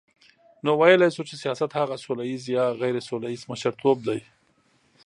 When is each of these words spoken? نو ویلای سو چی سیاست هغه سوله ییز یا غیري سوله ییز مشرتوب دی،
نو 0.63 0.71
ویلای 0.81 1.11
سو 1.15 1.21
چی 1.29 1.35
سیاست 1.43 1.71
هغه 1.79 1.95
سوله 2.05 2.23
ییز 2.27 2.43
یا 2.55 2.65
غیري 2.81 3.01
سوله 3.09 3.27
ییز 3.31 3.43
مشرتوب 3.51 3.97
دی، 4.07 4.19